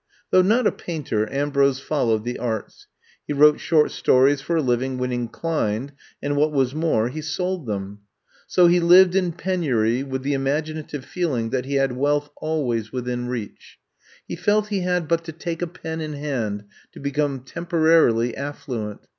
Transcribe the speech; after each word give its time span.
Though 0.31 0.41
not 0.41 0.65
a 0.65 0.71
painter, 0.71 1.31
Ambrose 1.31 1.79
followed 1.79 2.23
the 2.25 2.39
arts. 2.39 2.87
He 3.27 3.33
wrote 3.33 3.59
short 3.59 3.91
stories 3.91 4.41
for 4.41 4.55
a 4.55 4.61
liv 4.63 4.81
ing 4.81 4.97
when 4.97 5.11
inclined, 5.11 5.91
and 6.23 6.35
what 6.35 6.51
was 6.51 6.73
more, 6.73 7.09
he 7.09 7.21
sold 7.21 7.67
them. 7.67 7.99
So 8.47 8.65
he 8.65 8.79
lived 8.79 9.15
in 9.15 9.31
penury 9.31 10.01
with 10.01 10.23
the 10.23 10.31
10 10.31 10.41
I'VE 10.41 10.45
COME 10.45 10.45
TO 10.45 10.49
STAY 10.49 10.51
imaginative 10.73 11.05
feeling 11.05 11.49
that 11.51 11.65
he 11.65 11.75
had 11.75 11.91
wealth 11.91 12.31
al 12.41 12.65
ways 12.65 12.91
within 12.91 13.27
reach. 13.27 13.77
He 14.27 14.35
felt 14.35 14.69
he 14.69 14.79
had 14.79 15.07
but 15.07 15.23
to 15.25 15.31
take 15.31 15.61
a 15.61 15.67
pen 15.67 16.01
in 16.01 16.13
hand 16.13 16.63
to 16.93 16.99
become 16.99 17.41
temporarily 17.41 18.33
aflBuent. 18.33 19.01